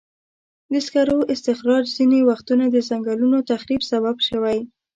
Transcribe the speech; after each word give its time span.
د 0.71 0.73
سکرو 0.85 1.17
استخراج 1.33 1.85
ځینې 1.97 2.19
وختونه 2.29 2.65
د 2.69 2.77
ځنګلونو 2.89 3.37
تخریب 3.51 3.81
سبب 3.91 4.15
شوی. 4.27 4.57